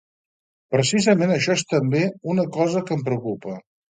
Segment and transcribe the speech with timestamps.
[0.75, 2.01] Precisament això és també
[2.35, 3.57] una cosa que em preocupa.